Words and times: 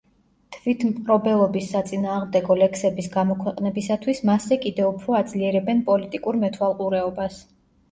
თვითმპყრობელობის 0.53 1.67
საწინააღმდეგო 1.73 2.57
ლექსების 2.61 3.11
გამოქვეყნებისათვის 3.17 4.23
მასზე 4.31 4.59
კიდევ 4.65 4.91
უფრო 4.95 5.21
აძლიერებენ 5.21 5.87
პოლიტიკურ 5.93 6.43
მეთვალყურეობას. 6.49 7.41